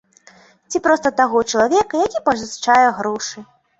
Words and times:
Ці 0.69 0.79
проста 0.87 1.11
таго 1.21 1.41
чалавека, 1.51 1.93
які 2.07 2.19
пазычае 2.31 2.83
грошы. 3.03 3.37